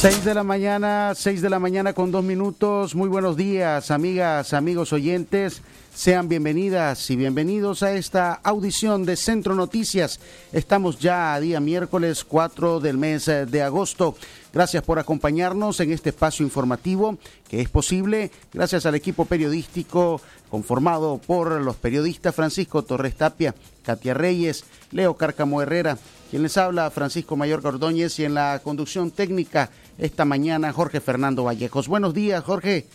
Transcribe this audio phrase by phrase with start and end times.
[0.00, 2.94] 6 de la mañana, 6 de la mañana con dos minutos.
[2.94, 5.60] Muy buenos días, amigas, amigos oyentes.
[5.92, 10.20] Sean bienvenidas y bienvenidos a esta audición de Centro Noticias.
[10.52, 14.14] Estamos ya a día miércoles 4 del mes de agosto.
[14.52, 21.18] Gracias por acompañarnos en este espacio informativo que es posible gracias al equipo periodístico conformado
[21.18, 25.98] por los periodistas Francisco Torres Tapia, Katia Reyes, Leo Cárcamo Herrera,
[26.30, 31.44] quien les habla Francisco Mayor Cordóñez y en la conducción técnica esta mañana Jorge Fernando
[31.44, 31.88] Vallejos.
[31.88, 32.86] Buenos días, Jorge.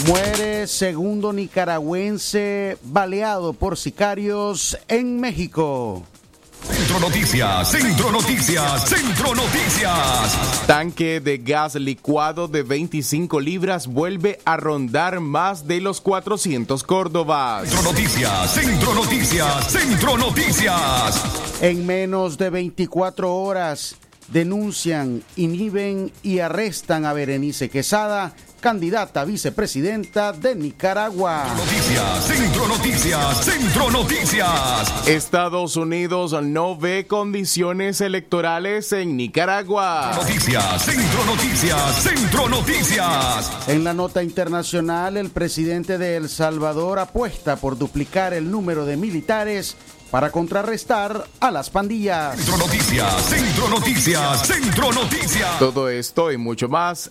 [0.06, 6.04] Muere segundo nicaragüense baleado por sicarios en México.
[6.62, 10.66] Centro Noticias, Centro Noticias, Centro Noticias.
[10.66, 17.68] Tanque de gas licuado de 25 libras vuelve a rondar más de los 400 Córdobas.
[17.68, 21.24] Centro Noticias, Centro Noticias, Centro Noticias.
[21.60, 23.96] En menos de 24 horas
[24.28, 31.44] denuncian, inhiben y arrestan a Berenice Quesada candidata a vicepresidenta de Nicaragua.
[31.56, 35.08] Noticias, Centro Noticias, Centro Noticias.
[35.08, 40.12] Estados Unidos no ve condiciones electorales en Nicaragua.
[40.16, 43.68] Noticias, Centro Noticias, Centro Noticias.
[43.68, 48.96] En la nota internacional, el presidente de El Salvador apuesta por duplicar el número de
[48.96, 49.76] militares
[50.10, 52.36] para contrarrestar a las pandillas.
[52.36, 55.58] Centro Noticias, Centro Noticias, Centro Noticias.
[55.58, 57.10] Todo esto y mucho más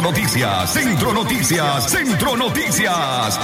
[0.00, 3.38] Centro Noticias, Centro Noticias, Centro Noticias.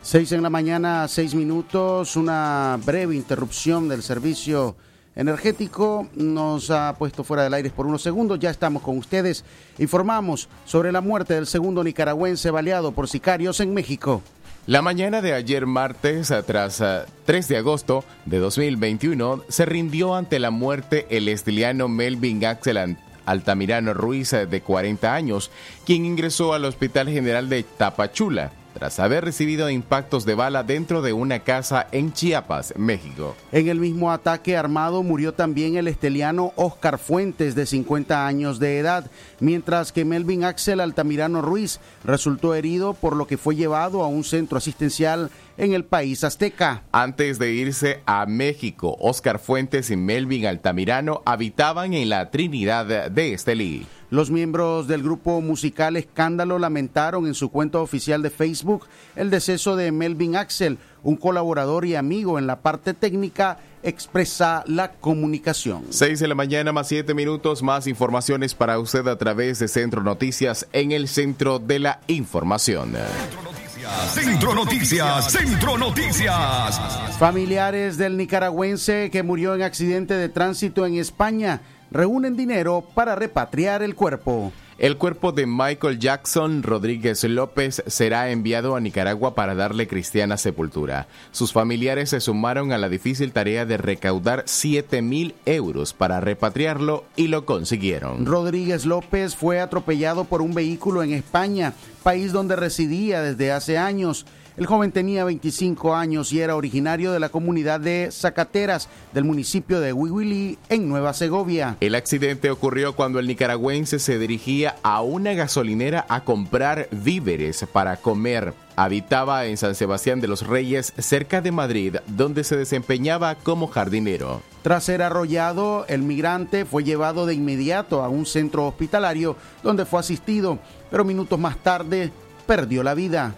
[0.00, 4.76] Seis en la mañana, seis minutos, una breve interrupción del servicio
[5.14, 8.38] energético nos ha puesto fuera del aire por unos segundos.
[8.38, 9.44] Ya estamos con ustedes.
[9.78, 14.22] Informamos sobre la muerte del segundo nicaragüense baleado por sicarios en México.
[14.66, 16.82] La mañana de ayer martes, tras
[17.26, 23.94] 3 de agosto de 2021, se rindió ante la muerte el estiliano Melvin Axel Altamirano
[23.94, 25.50] Ruiz, de 40 años,
[25.84, 31.12] quien ingresó al Hospital General de Tapachula tras haber recibido impactos de bala dentro de
[31.12, 33.36] una casa en Chiapas, México.
[33.52, 38.78] En el mismo ataque armado murió también el esteliano Oscar Fuentes, de 50 años de
[38.78, 44.06] edad, mientras que Melvin Axel Altamirano Ruiz resultó herido, por lo que fue llevado a
[44.06, 46.84] un centro asistencial en el país azteca.
[46.90, 53.34] Antes de irse a México, Oscar Fuentes y Melvin Altamirano habitaban en la Trinidad de
[53.34, 53.86] Estelí.
[54.10, 59.76] Los miembros del grupo musical Escándalo lamentaron en su cuenta oficial de Facebook el deceso
[59.76, 65.84] de Melvin Axel, un colaborador y amigo en la parte técnica expresa la comunicación.
[65.90, 70.02] 6 de la mañana más 7 minutos, más informaciones para usted a través de Centro
[70.02, 72.94] Noticias en el centro de la información.
[72.94, 74.12] Centro Noticias.
[74.12, 76.80] Centro Noticias, Centro Noticias.
[77.16, 81.60] Familiares del nicaragüense que murió en accidente de tránsito en España
[81.90, 84.52] reúnen dinero para repatriar el cuerpo.
[84.80, 91.06] El cuerpo de Michael Jackson Rodríguez López será enviado a Nicaragua para darle cristiana sepultura.
[91.32, 97.04] Sus familiares se sumaron a la difícil tarea de recaudar 7 mil euros para repatriarlo
[97.14, 98.24] y lo consiguieron.
[98.24, 104.24] Rodríguez López fue atropellado por un vehículo en España, país donde residía desde hace años.
[104.60, 109.80] El joven tenía 25 años y era originario de la comunidad de Zacateras, del municipio
[109.80, 111.78] de Huihuilí, en Nueva Segovia.
[111.80, 117.96] El accidente ocurrió cuando el nicaragüense se dirigía a una gasolinera a comprar víveres para
[117.96, 118.52] comer.
[118.76, 124.42] Habitaba en San Sebastián de los Reyes, cerca de Madrid, donde se desempeñaba como jardinero.
[124.60, 130.00] Tras ser arrollado, el migrante fue llevado de inmediato a un centro hospitalario donde fue
[130.00, 130.58] asistido,
[130.90, 132.12] pero minutos más tarde
[132.46, 133.34] perdió la vida.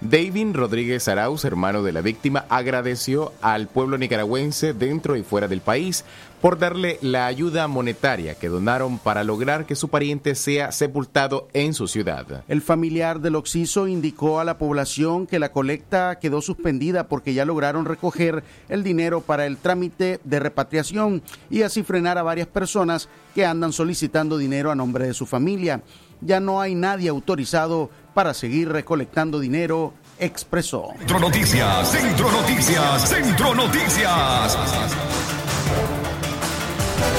[0.00, 5.60] David Rodríguez Arauz, hermano de la víctima, agradeció al pueblo nicaragüense dentro y fuera del
[5.60, 6.04] país
[6.44, 11.72] por darle la ayuda monetaria que donaron para lograr que su pariente sea sepultado en
[11.72, 12.44] su ciudad.
[12.48, 17.46] El familiar del occiso indicó a la población que la colecta quedó suspendida porque ya
[17.46, 23.08] lograron recoger el dinero para el trámite de repatriación y así frenar a varias personas
[23.34, 25.80] que andan solicitando dinero a nombre de su familia.
[26.20, 30.94] Ya no hay nadie autorizado para seguir recolectando dinero, expresó.
[30.98, 34.58] Centro Noticias, Centro Noticias, Centro Noticias.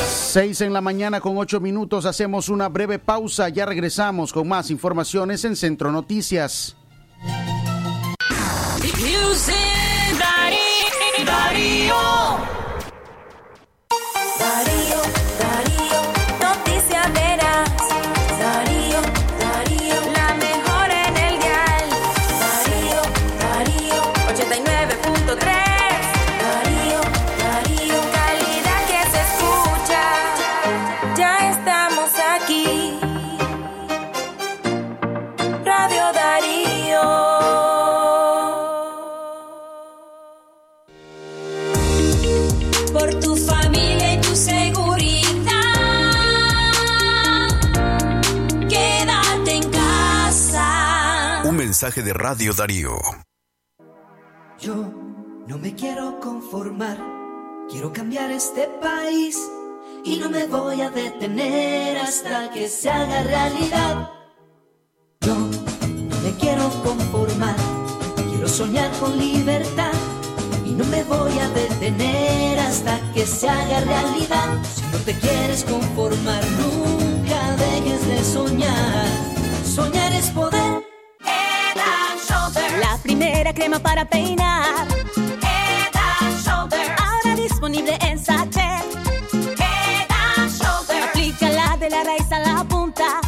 [0.08, 4.72] Seis en la mañana con ocho minutos, hacemos una breve pausa, ya regresamos con más
[4.72, 6.76] informaciones en Centro Noticias.
[51.76, 52.96] Mensaje de Radio Darío.
[54.62, 54.76] Yo
[55.46, 56.98] no me quiero conformar,
[57.70, 59.38] quiero cambiar este país
[60.06, 64.10] y no me voy a detener hasta que se haga realidad.
[65.20, 67.58] Yo no me quiero conformar,
[68.30, 69.92] quiero soñar con libertad
[70.66, 74.64] y no me voy a detener hasta que se haga realidad.
[74.64, 79.08] Si no te quieres conformar, nunca dejes de soñar.
[79.66, 80.55] Soñar es poder
[83.18, 84.88] primera crema para peinar.
[84.88, 86.92] Head and Shoulders.
[86.98, 88.84] Ahora disponible en sachet.
[89.58, 90.08] Head
[90.38, 91.06] and Shoulders.
[91.10, 93.22] Aplícala de la raíz a la punta.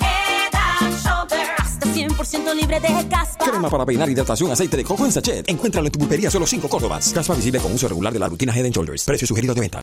[0.00, 1.50] Head and Shoulders.
[1.58, 3.44] Hasta 100% libre de caspa.
[3.44, 5.48] Crema para peinar, hidratación, aceite de coco en sachet.
[5.48, 7.12] Encuéntralo en tu pulpería solo 5 Córdobas.
[7.12, 9.04] Caspa visible con uso regular de la rutina Head and Shoulders.
[9.04, 9.82] Precio sugerido de venta.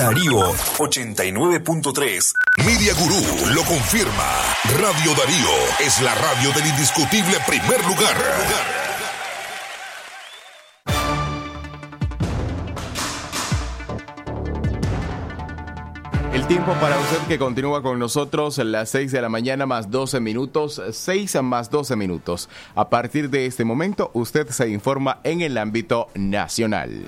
[0.00, 0.40] Darío
[0.78, 2.32] 89.3.
[2.64, 4.30] Media Gurú lo confirma.
[4.80, 8.16] Radio Darío es la radio del indiscutible primer lugar.
[16.32, 20.18] El tiempo para usted que continúa con nosotros, las 6 de la mañana más 12
[20.20, 22.48] minutos, 6 más 12 minutos.
[22.74, 27.04] A partir de este momento, usted se informa en el ámbito nacional.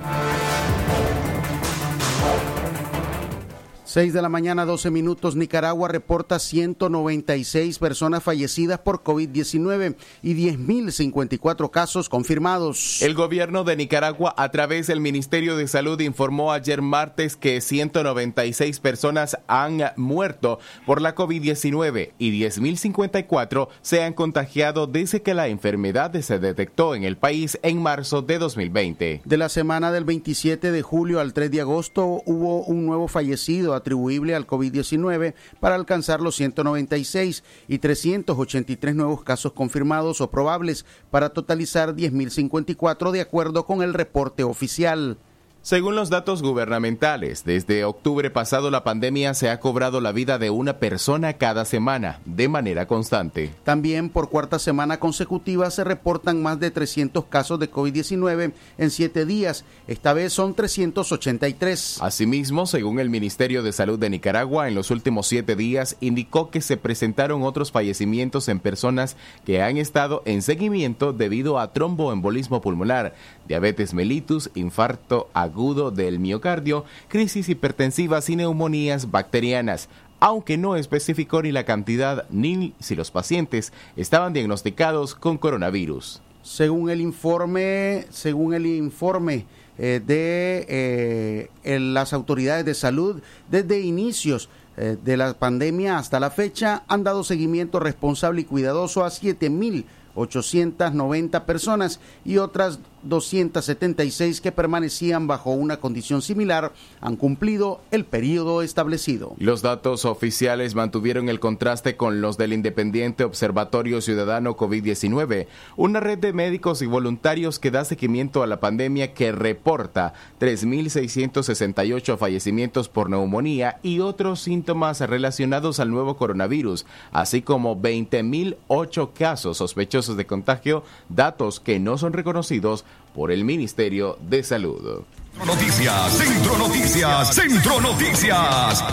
[3.93, 5.37] 6 de la mañana, 12 minutos.
[5.37, 13.03] Nicaragua reporta 196 personas fallecidas por COVID-19 y 10.054 casos confirmados.
[13.03, 18.81] El gobierno de Nicaragua, a través del Ministerio de Salud, informó ayer martes que 196
[18.81, 26.19] personas han muerto por la COVID-19 y 10.054 se han contagiado desde que la enfermedad
[26.23, 29.21] se detectó en el país en marzo de 2020.
[29.23, 33.82] De la semana del 27 de julio al 3 de agosto hubo un nuevo fallecido
[33.83, 41.31] atribuible al COVID-19 para alcanzar los 196 y 383 nuevos casos confirmados o probables para
[41.31, 45.19] totalizar 10.054 de acuerdo con el reporte oficial.
[45.65, 50.51] Según los datos gubernamentales, desde octubre pasado la pandemia se ha cobrado la vida de
[50.51, 53.55] una persona cada semana, de manera constante.
[53.63, 59.25] También por cuarta semana consecutiva se reportan más de 300 casos de COVID-19 en siete
[59.25, 59.65] días.
[59.87, 61.99] Esta vez son 383.
[62.03, 66.61] Asimismo, según el Ministerio de Salud de Nicaragua, en los últimos siete días indicó que
[66.61, 73.15] se presentaron otros fallecimientos en personas que han estado en seguimiento debido a tromboembolismo pulmonar,
[73.47, 75.52] diabetes mellitus, infarto agudo
[75.91, 82.95] del miocardio, crisis hipertensivas y neumonías bacterianas, aunque no especificó ni la cantidad ni si
[82.95, 86.23] los pacientes estaban diagnosticados con coronavirus.
[86.43, 89.47] Según el informe, según el informe
[89.79, 91.49] eh, de eh,
[91.81, 97.25] las autoridades de salud, desde inicios eh, de la pandemia hasta la fecha han dado
[97.25, 106.23] seguimiento responsable y cuidadoso a 7.890 personas y otras 276 que permanecían bajo una condición
[106.23, 109.35] similar han cumplido el periodo establecido.
[109.39, 116.19] Los datos oficiales mantuvieron el contraste con los del Independiente Observatorio Ciudadano COVID-19, una red
[116.19, 123.11] de médicos y voluntarios que da seguimiento a la pandemia que reporta 3.668 fallecimientos por
[123.11, 130.85] neumonía y otros síntomas relacionados al nuevo coronavirus, así como 20.008 casos sospechosos de contagio,
[131.09, 132.85] datos que no son reconocidos
[133.15, 135.03] por el Ministerio de Salud.
[135.47, 138.85] Noticias, Centro Noticias, Centro Noticias.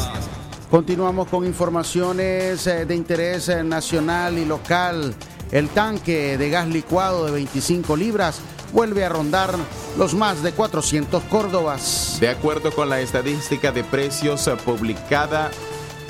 [0.69, 5.15] Continuamos con informaciones eh, de interés eh, nacional y local.
[5.51, 8.39] El tanque de gas licuado de 25 libras
[8.71, 9.55] vuelve a rondar
[9.97, 12.17] los más de 400 córdobas.
[12.19, 15.49] De acuerdo con la estadística de precios eh, publicada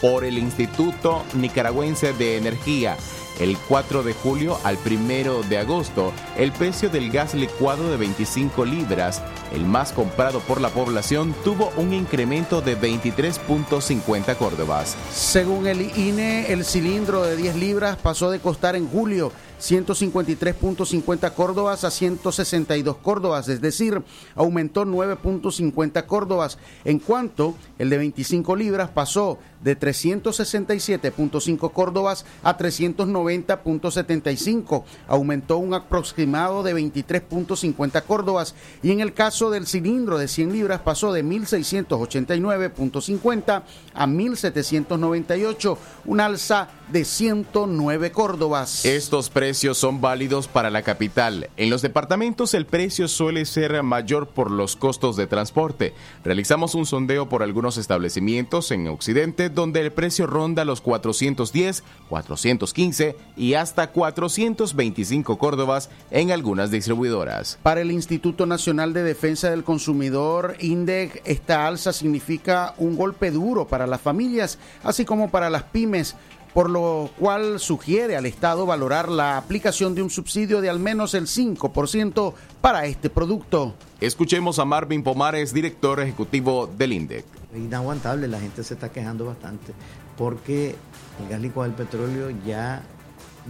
[0.01, 2.97] por el Instituto Nicaragüense de Energía,
[3.39, 8.65] el 4 de julio al 1 de agosto, el precio del gas licuado de 25
[8.65, 9.21] libras,
[9.53, 14.95] el más comprado por la población, tuvo un incremento de 23.50 córdobas.
[15.11, 21.83] Según el INE, el cilindro de 10 libras pasó de costar en julio 153.50 córdobas
[21.83, 24.01] a 162 córdobas, es decir,
[24.35, 34.85] aumentó 9.50 córdobas, en cuanto el de 25 libras pasó de 367.5 córdobas a 390.75,
[35.07, 40.79] aumentó un aproximado de 23.50 córdobas, y en el caso del cilindro de 100 libras
[40.81, 43.63] pasó de 1.689.50
[43.93, 48.85] a 1.798, un alza de 109 córdobas.
[48.85, 51.49] Estos precios son válidos para la capital.
[51.57, 55.93] En los departamentos el precio suele ser mayor por los costos de transporte.
[56.23, 63.15] Realizamos un sondeo por algunos establecimientos en Occidente donde el precio ronda los 410, 415
[63.35, 67.59] y hasta 425 córdobas en algunas distribuidoras.
[67.63, 73.67] Para el Instituto Nacional de Defensa del Consumidor, INDEC, esta alza significa un golpe duro
[73.67, 76.15] para las familias, así como para las pymes,
[76.59, 81.13] por lo cual sugiere al Estado valorar la aplicación de un subsidio de al menos
[81.13, 83.75] el 5% para este producto.
[84.01, 87.23] Escuchemos a Marvin Pomares, director ejecutivo del INDEC.
[87.53, 89.71] Es inaguantable, la gente se está quejando bastante
[90.17, 90.75] porque
[91.23, 92.83] el gas licuado del petróleo ya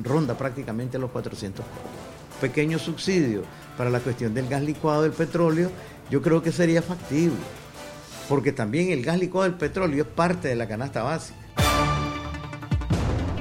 [0.04, 1.66] ronda prácticamente los 400
[2.40, 3.42] Pequeño subsidio
[3.76, 5.72] para la cuestión del gas licuado del petróleo,
[6.12, 7.40] yo creo que sería factible,
[8.28, 11.49] porque también el gas licuado del petróleo es parte de la canasta básica.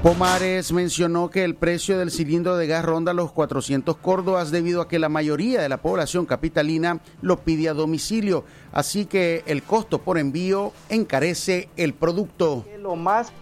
[0.02, 4.86] Pomares mencionó que el precio del cilindro de gas ronda los 400 córdobas debido a
[4.86, 9.98] que la mayoría de la población capitalina lo pide a domicilio, así que el costo
[9.98, 12.64] por envío encarece el producto.
[12.78, 13.32] Lo más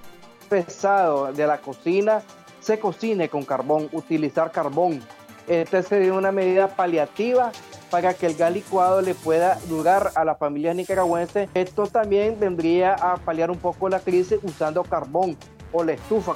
[0.49, 2.23] pesado de la cocina
[2.61, 5.03] se cocine con carbón, utilizar carbón.
[5.47, 7.53] Esta sería una medida paliativa
[7.91, 11.51] para que el gas licuado le pueda durar a las familias nicaragüenses.
[11.53, 15.37] Esto también vendría a paliar un poco la crisis usando carbón
[15.73, 16.35] o la estufa.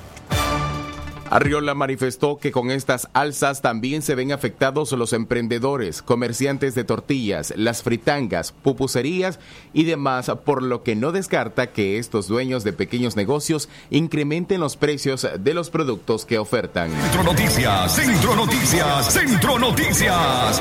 [1.31, 7.55] Arriola manifestó que con estas alzas también se ven afectados los emprendedores, comerciantes de tortillas,
[7.57, 9.39] las fritangas, pupuserías
[9.73, 14.77] y demás, por lo que no descarta que estos dueños de pequeños negocios incrementen los
[14.77, 16.91] precios de los productos que ofertan.
[16.91, 20.61] Centro Noticias, Centro Noticias, Centro Noticias.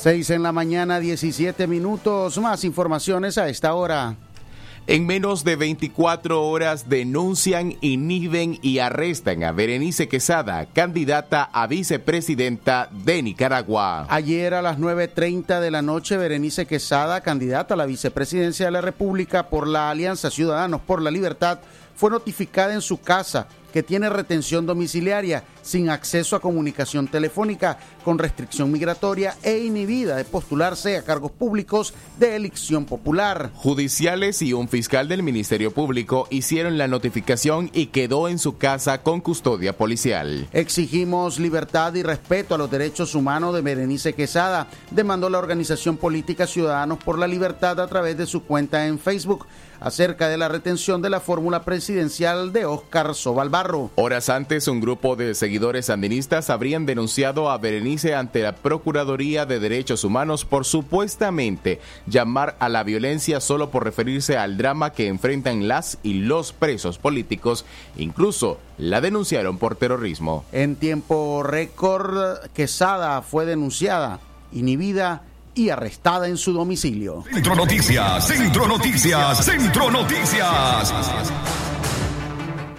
[0.00, 2.38] 6 en la mañana, 17 minutos.
[2.38, 4.16] Más informaciones a esta hora.
[4.86, 12.90] En menos de 24 horas denuncian, inhiben y arrestan a Berenice Quesada, candidata a vicepresidenta
[12.92, 14.06] de Nicaragua.
[14.10, 18.82] Ayer a las 9.30 de la noche, Berenice Quesada, candidata a la vicepresidencia de la
[18.82, 21.60] República por la Alianza Ciudadanos por la Libertad,
[21.96, 28.20] fue notificada en su casa que tiene retención domiciliaria, sin acceso a comunicación telefónica, con
[28.20, 33.50] restricción migratoria e inhibida de postularse a cargos públicos de elección popular.
[33.52, 39.02] Judiciales y un fiscal del Ministerio Público hicieron la notificación y quedó en su casa
[39.02, 40.46] con custodia policial.
[40.52, 46.46] Exigimos libertad y respeto a los derechos humanos de Berenice Quesada, demandó la organización política
[46.46, 49.48] Ciudadanos por la Libertad a través de su cuenta en Facebook
[49.84, 53.90] acerca de la retención de la fórmula presidencial de Óscar Sobalbarro.
[53.96, 59.60] Horas antes, un grupo de seguidores sandinistas habrían denunciado a Berenice ante la Procuraduría de
[59.60, 65.68] Derechos Humanos por supuestamente llamar a la violencia solo por referirse al drama que enfrentan
[65.68, 67.66] las y los presos políticos.
[67.96, 70.46] Incluso la denunciaron por terrorismo.
[70.52, 75.22] En tiempo récord, Quesada fue denunciada, inhibida
[75.54, 77.24] y arrestada en su domicilio.
[77.30, 80.92] Centro Noticias, Centro Noticias, Centro Noticias.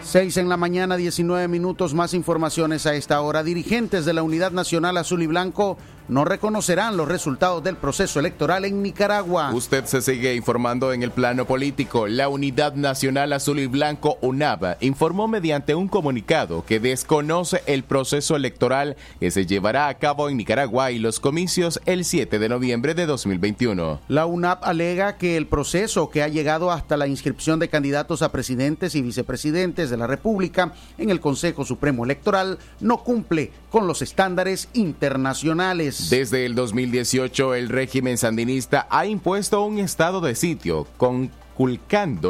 [0.03, 3.43] 6 en la mañana, 19 minutos más informaciones a esta hora.
[3.43, 8.65] Dirigentes de la Unidad Nacional Azul y Blanco no reconocerán los resultados del proceso electoral
[8.65, 9.51] en Nicaragua.
[9.53, 12.07] Usted se sigue informando en el plano político.
[12.07, 18.35] La Unidad Nacional Azul y Blanco, UNAB, informó mediante un comunicado que desconoce el proceso
[18.35, 22.93] electoral que se llevará a cabo en Nicaragua y los comicios el 7 de noviembre
[22.93, 24.01] de 2021.
[24.07, 28.31] La UNAB alega que el proceso que ha llegado hasta la inscripción de candidatos a
[28.31, 34.01] presidentes y vicepresidentes de la República en el Consejo Supremo Electoral no cumple con los
[34.01, 35.94] estándares internacionales.
[36.10, 41.31] Desde el 2018, el régimen sandinista ha impuesto un estado de sitio con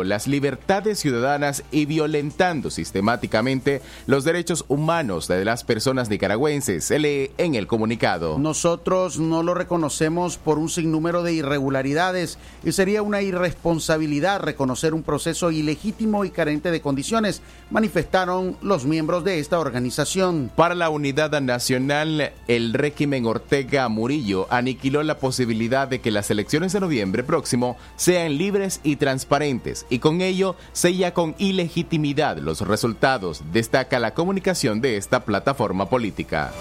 [0.04, 7.32] las libertades ciudadanas y violentando sistemáticamente los derechos humanos de las personas nicaragüenses, se lee
[7.38, 8.38] en el comunicado.
[8.38, 15.04] Nosotros no lo reconocemos por un sinnúmero de irregularidades y sería una irresponsabilidad reconocer un
[15.04, 20.52] proceso ilegítimo y carente de condiciones, manifestaron los miembros de esta organización.
[20.56, 26.74] Para la unidad nacional, el régimen Ortega Murillo aniquiló la posibilidad de que las elecciones
[26.74, 32.60] de noviembre próximo sean libres y transparentes transparentes y con ello sella con ilegitimidad los
[32.60, 36.52] resultados, destaca la comunicación de esta plataforma política.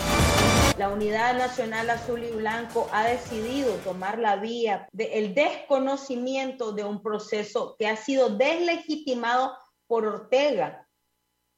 [0.79, 7.03] La Unidad Nacional Azul y Blanco ha decidido tomar la vía del desconocimiento de un
[7.03, 9.57] proceso que ha sido deslegitimado
[9.88, 10.87] por Ortega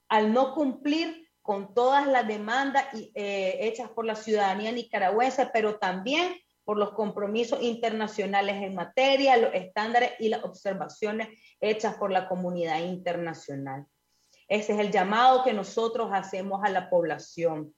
[0.09, 6.37] al no cumplir con todas las demandas eh, hechas por la ciudadanía nicaragüense, pero también
[6.67, 11.29] por los compromisos internacionales en materia, los estándares y las observaciones
[11.61, 13.87] hechas por la comunidad internacional.
[14.49, 17.73] Ese es el llamado que nosotros hacemos a la población,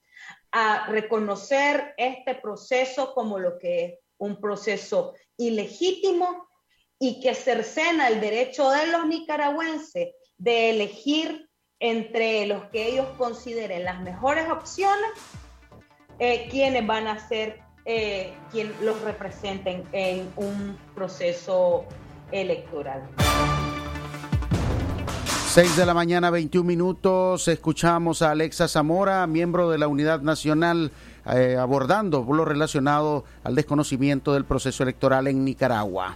[0.51, 6.47] a reconocer este proceso como lo que es un proceso ilegítimo
[6.97, 11.47] y que cercena el derecho de los nicaragüenses de elegir
[11.79, 15.11] entre los que ellos consideren las mejores opciones,
[16.17, 21.85] eh, quienes van a ser eh, quien los representen en un proceso
[22.31, 23.01] electoral.
[25.47, 27.47] 6 de la mañana, 21 minutos.
[27.47, 30.91] Escuchamos a Alexa Zamora, miembro de la Unidad Nacional,
[31.33, 36.15] eh, abordando lo relacionado al desconocimiento del proceso electoral en Nicaragua.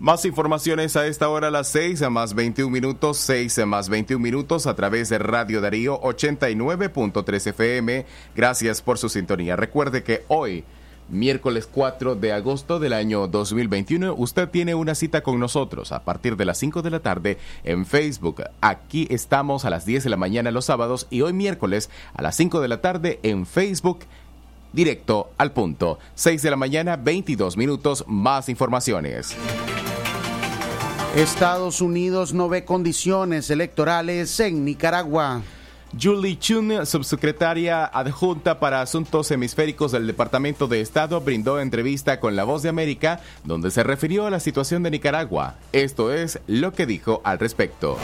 [0.00, 3.88] Más informaciones a esta hora a las 6 a más 21 minutos, 6 a más
[3.88, 8.04] 21 minutos a través de Radio Darío 89.3 FM.
[8.36, 9.56] Gracias por su sintonía.
[9.56, 10.64] Recuerde que hoy
[11.08, 14.14] miércoles 4 de agosto del año 2021.
[14.14, 17.86] Usted tiene una cita con nosotros a partir de las 5 de la tarde en
[17.86, 18.44] Facebook.
[18.60, 22.36] Aquí estamos a las 10 de la mañana los sábados y hoy miércoles a las
[22.36, 24.00] 5 de la tarde en Facebook.
[24.72, 25.98] Directo al punto.
[26.16, 29.36] 6 de la mañana, 22 minutos, más informaciones.
[31.14, 35.42] Estados Unidos no ve condiciones electorales en Nicaragua.
[36.00, 42.44] Julie Chun, subsecretaria adjunta para Asuntos Hemisféricos del Departamento de Estado, brindó entrevista con La
[42.44, 45.54] Voz de América, donde se refirió a la situación de Nicaragua.
[45.72, 47.98] Esto es lo que dijo al respecto.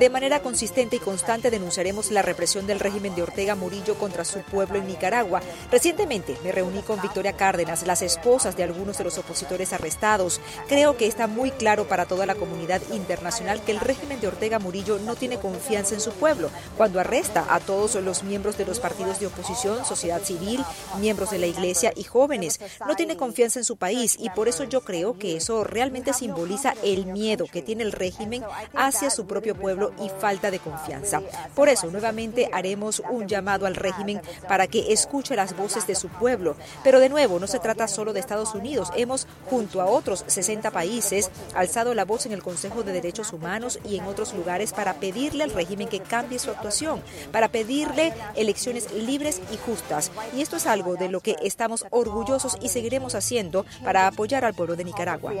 [0.00, 4.40] De manera consistente y constante denunciaremos la represión del régimen de Ortega Murillo contra su
[4.40, 5.42] pueblo en Nicaragua.
[5.70, 10.40] Recientemente me reuní con Victoria Cárdenas, las esposas de algunos de los opositores arrestados.
[10.68, 14.58] Creo que está muy claro para toda la comunidad internacional que el régimen de Ortega
[14.58, 18.80] Murillo no tiene confianza en su pueblo cuando arresta a todos los miembros de los
[18.80, 20.64] partidos de oposición, sociedad civil,
[20.98, 22.58] miembros de la iglesia y jóvenes.
[22.86, 26.72] No tiene confianza en su país y por eso yo creo que eso realmente simboliza
[26.82, 28.42] el miedo que tiene el régimen
[28.74, 31.20] hacia su propio pueblo y falta de confianza.
[31.54, 36.08] Por eso, nuevamente haremos un llamado al régimen para que escuche las voces de su
[36.08, 36.56] pueblo.
[36.84, 38.90] Pero de nuevo, no se trata solo de Estados Unidos.
[38.96, 43.78] Hemos, junto a otros 60 países, alzado la voz en el Consejo de Derechos Humanos
[43.84, 48.92] y en otros lugares para pedirle al régimen que cambie su actuación, para pedirle elecciones
[48.92, 50.10] libres y justas.
[50.36, 54.54] Y esto es algo de lo que estamos orgullosos y seguiremos haciendo para apoyar al
[54.54, 55.32] pueblo de Nicaragua.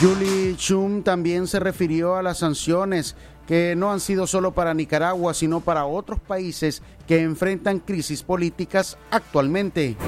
[0.00, 5.34] Julie Chum también se refirió a las sanciones que no han sido solo para Nicaragua,
[5.34, 9.98] sino para otros países que enfrentan crisis políticas actualmente.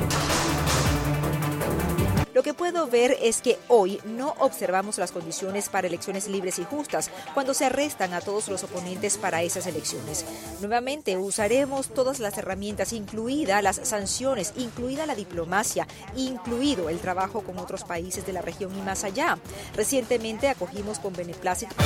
[2.43, 6.65] Lo que puedo ver es que hoy no observamos las condiciones para elecciones libres y
[6.65, 10.25] justas cuando se arrestan a todos los oponentes para esas elecciones.
[10.59, 17.59] Nuevamente usaremos todas las herramientas, incluida las sanciones, incluida la diplomacia, incluido el trabajo con
[17.61, 19.39] otros países de la región y más allá.
[19.77, 21.77] Recientemente acogimos con beneplácito.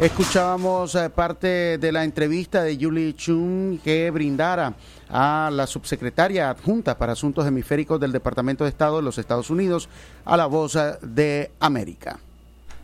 [0.00, 4.74] Escuchábamos eh, parte de la entrevista de Julie Chung que brindara
[5.08, 9.88] a la subsecretaria adjunta para Asuntos Hemisféricos del Departamento de Estado de los Estados Unidos
[10.26, 12.18] a la voz eh, de América.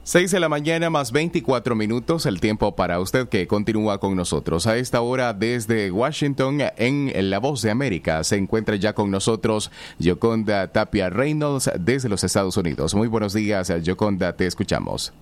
[0.05, 4.67] 6 de la mañana más 24 minutos, el tiempo para usted que continúa con nosotros.
[4.67, 9.71] A esta hora desde Washington en La Voz de América se encuentra ya con nosotros
[9.99, 12.95] Yoconda Tapia Reynolds desde los Estados Unidos.
[12.95, 15.13] Muy buenos días, Yoconda, te escuchamos.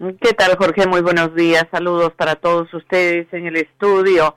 [0.00, 0.86] ¿Qué tal, Jorge?
[0.86, 1.66] Muy buenos días.
[1.70, 4.34] Saludos para todos ustedes en el estudio.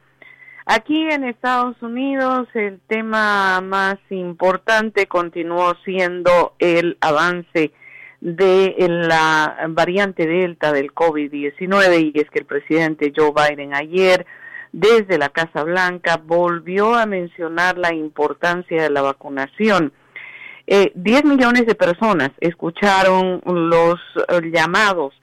[0.66, 7.72] Aquí en Estados Unidos el tema más importante continuó siendo el avance
[8.20, 14.26] de la variante Delta del COVID-19 y es que el presidente Joe Biden ayer
[14.74, 19.94] desde la Casa Blanca volvió a mencionar la importancia de la vacunación.
[20.68, 23.98] Eh, 10 millones de personas escucharon los
[24.28, 25.14] eh, llamados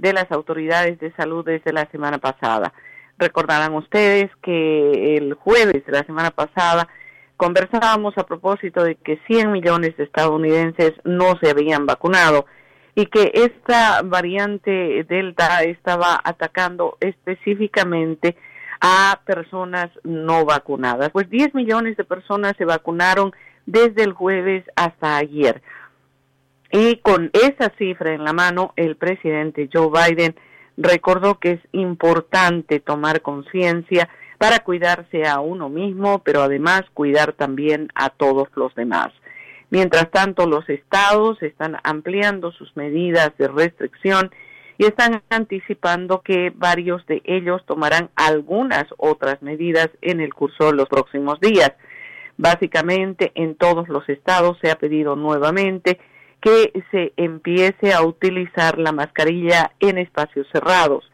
[0.00, 2.72] de las autoridades de salud desde la semana pasada.
[3.18, 6.88] Recordarán ustedes que el jueves de la semana pasada
[7.36, 12.46] conversábamos a propósito de que 100 millones de estadounidenses no se habían vacunado
[12.94, 18.36] y que esta variante Delta estaba atacando específicamente
[18.80, 21.10] a personas no vacunadas.
[21.10, 23.32] Pues 10 millones de personas se vacunaron
[23.66, 25.60] desde el jueves hasta ayer.
[26.72, 30.36] Y con esa cifra en la mano, el presidente Joe Biden
[30.76, 37.88] recordó que es importante tomar conciencia para cuidarse a uno mismo, pero además cuidar también
[37.94, 39.08] a todos los demás.
[39.70, 44.30] Mientras tanto, los estados están ampliando sus medidas de restricción
[44.78, 50.76] y están anticipando que varios de ellos tomarán algunas otras medidas en el curso de
[50.76, 51.72] los próximos días.
[52.38, 56.00] Básicamente, en todos los estados se ha pedido nuevamente
[56.40, 61.10] que se empiece a utilizar la mascarilla en espacios cerrados.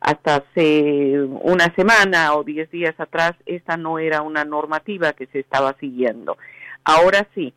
[0.00, 5.40] Hasta hace una semana o diez días atrás esta no era una normativa que se
[5.40, 6.38] estaba siguiendo.
[6.84, 7.52] Ahora sí.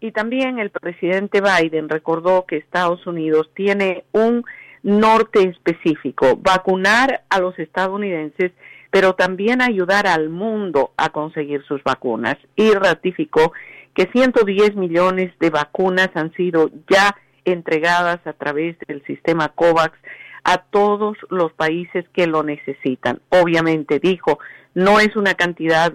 [0.00, 4.44] Y también el presidente Biden recordó que Estados Unidos tiene un
[4.84, 8.52] norte específico, vacunar a los estadounidenses,
[8.92, 12.36] pero también ayudar al mundo a conseguir sus vacunas.
[12.54, 13.52] Y ratificó
[13.98, 19.98] que 110 millones de vacunas han sido ya entregadas a través del sistema COVAX
[20.44, 23.20] a todos los países que lo necesitan.
[23.30, 24.38] Obviamente, dijo,
[24.72, 25.92] no es una cantidad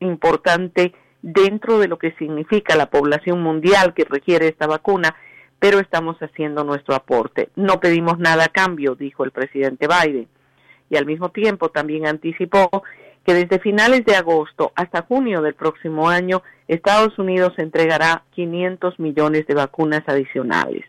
[0.00, 5.14] importante dentro de lo que significa la población mundial que requiere esta vacuna,
[5.60, 7.50] pero estamos haciendo nuestro aporte.
[7.54, 10.26] No pedimos nada a cambio, dijo el presidente Biden.
[10.90, 12.82] Y al mismo tiempo también anticipó
[13.24, 19.46] que desde finales de agosto hasta junio del próximo año Estados Unidos entregará 500 millones
[19.46, 20.84] de vacunas adicionales.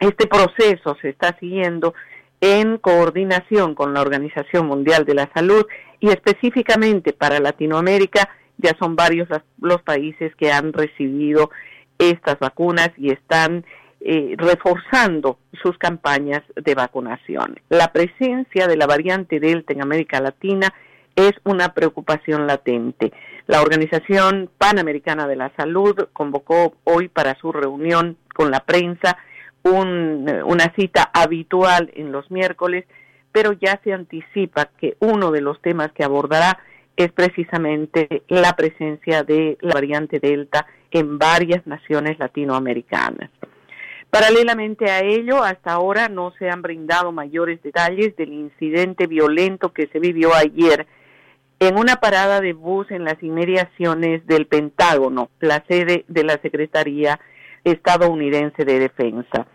[0.00, 1.94] Este proceso se está siguiendo
[2.40, 5.66] en coordinación con la Organización Mundial de la Salud
[6.00, 9.28] y específicamente para Latinoamérica ya son varios
[9.60, 11.50] los países que han recibido
[11.98, 13.64] estas vacunas y están
[14.00, 17.56] eh, reforzando sus campañas de vacunación.
[17.68, 20.72] La presencia de la variante Delta en América Latina
[21.18, 23.12] es una preocupación latente.
[23.48, 29.18] La Organización Panamericana de la Salud convocó hoy para su reunión con la prensa
[29.64, 32.84] un, una cita habitual en los miércoles,
[33.32, 36.60] pero ya se anticipa que uno de los temas que abordará
[36.96, 43.30] es precisamente la presencia de la variante Delta en varias naciones latinoamericanas.
[44.08, 49.88] Paralelamente a ello, hasta ahora no se han brindado mayores detalles del incidente violento que
[49.88, 50.86] se vivió ayer
[51.60, 57.18] en una parada de bus en las inmediaciones del Pentágono, la sede de la Secretaría
[57.64, 59.46] estadounidense de Defensa.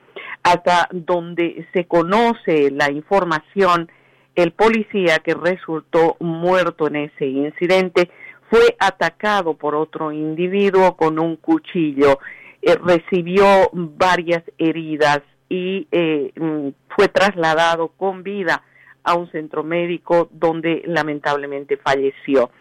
[0.43, 3.89] Hasta donde se conoce la información,
[4.35, 8.09] el policía que resultó muerto en ese incidente
[8.49, 12.19] fue atacado por otro individuo con un cuchillo,
[12.61, 18.63] eh, recibió varias heridas y eh, mm, fue trasladado con vida
[19.03, 22.51] a un centro médico donde lamentablemente falleció.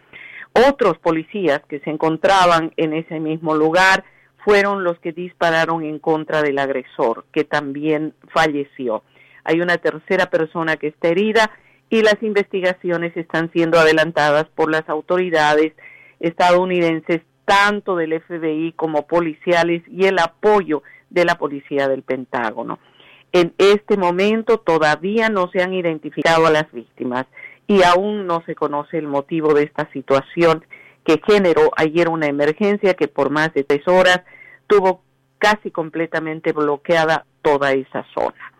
[0.69, 4.03] Otros policías que se encontraban en ese mismo lugar
[4.43, 9.03] fueron los que dispararon en contra del agresor, que también falleció.
[9.43, 11.51] Hay una tercera persona que está herida
[11.89, 15.73] y las investigaciones están siendo adelantadas por las autoridades
[16.19, 22.79] estadounidenses, tanto del FBI como policiales y el apoyo de la policía del Pentágono.
[23.33, 27.25] En este momento todavía no se han identificado a las víctimas
[27.67, 30.65] y aún no se conoce el motivo de esta situación
[31.03, 34.21] que generó ayer una emergencia que por más de tres horas
[34.67, 35.01] tuvo
[35.39, 38.53] casi completamente bloqueada toda esa zona.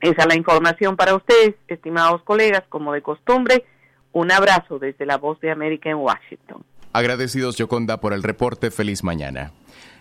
[0.00, 3.64] Esa es la información para ustedes, estimados colegas, como de costumbre.
[4.12, 6.64] Un abrazo desde la Voz de América en Washington.
[6.92, 8.70] Agradecidos, Yoconda, por el reporte.
[8.70, 9.52] Feliz mañana.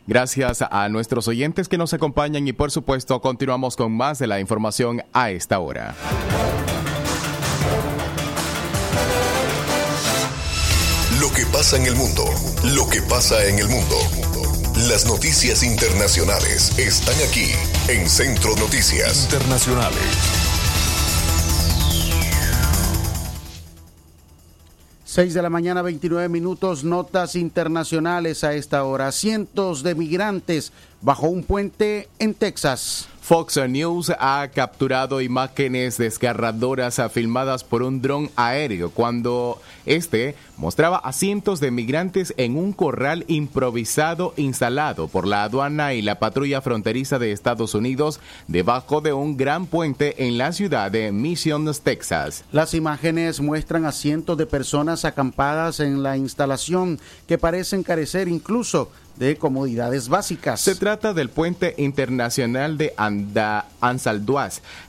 [0.08, 4.40] Gracias a nuestros oyentes que nos acompañan y por supuesto continuamos con más de la
[4.40, 5.96] información a esta hora.
[11.20, 12.26] Lo que pasa en el mundo,
[12.76, 13.96] lo que pasa en el mundo.
[14.90, 17.52] Las noticias internacionales están aquí
[17.88, 20.51] en Centro Noticias Internacionales.
[25.12, 29.12] 6 de la mañana, 29 minutos, notas internacionales a esta hora.
[29.12, 30.72] Cientos de migrantes
[31.02, 33.10] bajo un puente en Texas.
[33.32, 41.14] Fox News ha capturado imágenes desgarradoras filmadas por un dron aéreo cuando este mostraba a
[41.14, 47.20] cientos de migrantes en un corral improvisado instalado por la aduana y la patrulla fronteriza
[47.20, 52.44] de Estados Unidos debajo de un gran puente en la ciudad de Mission, Texas.
[52.52, 58.92] Las imágenes muestran a cientos de personas acampadas en la instalación que parecen carecer incluso
[59.18, 60.60] de comodidades básicas.
[60.62, 63.68] Se trata del puente internacional de Anda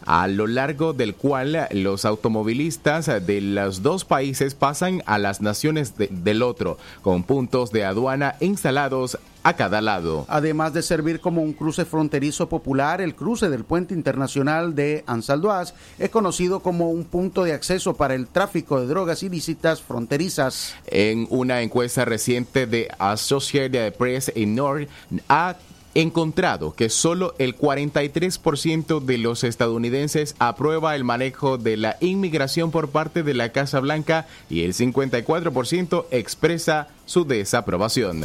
[0.05, 5.97] a lo largo del cual los automovilistas de los dos países pasan a las naciones
[5.97, 10.25] de, del otro, con puntos de aduana instalados a cada lado.
[10.29, 15.75] Además de servir como un cruce fronterizo popular, el cruce del puente internacional de Ansaldoaz
[15.99, 20.75] es conocido como un punto de acceso para el tráfico de drogas ilícitas fronterizas.
[20.87, 24.89] En una encuesta reciente de Associated Press in North
[25.29, 25.57] ha
[25.95, 32.91] encontrado que solo el 43% de los estadounidenses aprueba el manejo de la inmigración por
[32.91, 38.23] parte de la Casa Blanca y el 54% expresa su desaprobación.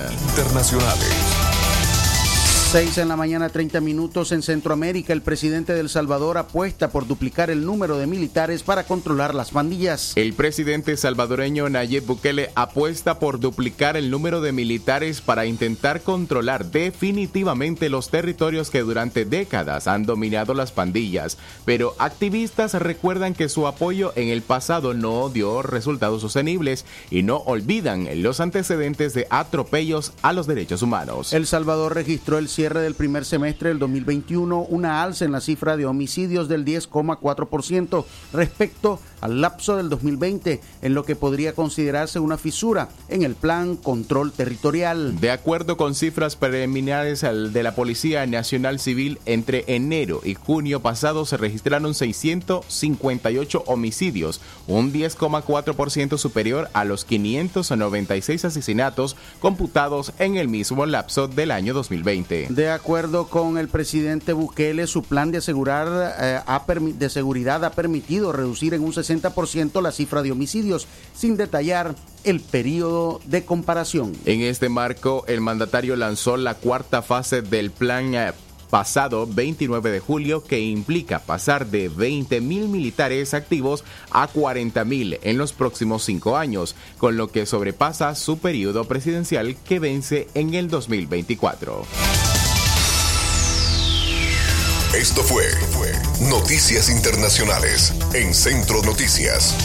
[2.72, 5.14] 6 en la mañana, 30 minutos en Centroamérica.
[5.14, 9.52] El presidente de El Salvador apuesta por duplicar el número de militares para controlar las
[9.52, 10.12] pandillas.
[10.18, 16.66] El presidente salvadoreño Nayib Bukele apuesta por duplicar el número de militares para intentar controlar
[16.66, 21.38] definitivamente los territorios que durante décadas han dominado las pandillas.
[21.64, 27.38] Pero activistas recuerdan que su apoyo en el pasado no dio resultados sostenibles y no
[27.38, 31.32] olvidan los antecedentes de atropellos a los derechos humanos.
[31.32, 35.78] El Salvador registró el cierre del primer semestre del 2021 una alza en la cifra
[35.78, 42.38] de homicidios del 10,4% respecto al lapso del 2020, en lo que podría considerarse una
[42.38, 45.20] fisura en el plan control territorial.
[45.20, 51.26] De acuerdo con cifras preliminares de la Policía Nacional Civil, entre enero y junio pasado
[51.26, 60.88] se registraron 658 homicidios, un 10,4% superior a los 596 asesinatos computados en el mismo
[60.88, 62.47] lapso del año 2020.
[62.50, 67.72] De acuerdo con el presidente Bukele, su plan de, asegurar, eh, ha de seguridad ha
[67.72, 74.14] permitido reducir en un 60% la cifra de homicidios, sin detallar el periodo de comparación.
[74.26, 78.32] En este marco, el mandatario lanzó la cuarta fase del plan eh,
[78.70, 85.20] pasado 29 de julio que implica pasar de 20 mil militares activos a 40 mil
[85.24, 90.54] en los próximos cinco años, con lo que sobrepasa su periodo presidencial que vence en
[90.54, 92.37] el 2024.
[94.98, 95.44] Esto fue
[96.28, 99.56] Noticias Internacionales en Centro Noticias.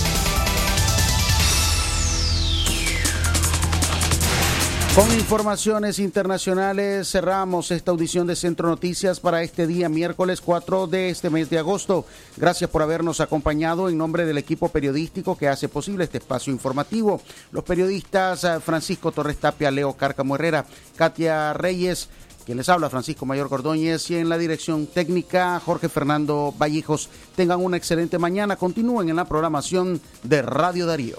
[4.94, 11.08] Con informaciones internacionales cerramos esta audición de Centro Noticias para este día miércoles 4 de
[11.08, 12.04] este mes de agosto.
[12.36, 17.22] Gracias por habernos acompañado en nombre del equipo periodístico que hace posible este espacio informativo.
[17.52, 22.10] Los periodistas eh, Francisco Torres Tapia, Leo Cárcamo Herrera, Katia Reyes,
[22.44, 27.08] quien les habla, Francisco Mayor Cordóñez, y en la dirección técnica, Jorge Fernando Vallijos.
[27.36, 28.56] Tengan una excelente mañana.
[28.56, 31.18] Continúen en la programación de Radio Darío.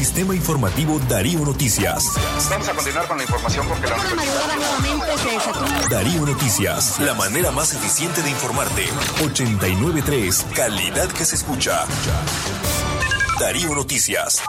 [0.00, 2.12] Sistema Informativo Darío Noticias.
[2.48, 3.96] Vamos a continuar con la información porque la
[5.90, 8.86] Darío Noticias, la manera más eficiente de informarte.
[9.22, 11.84] 893, calidad que se escucha.
[13.38, 14.40] Darío Noticias.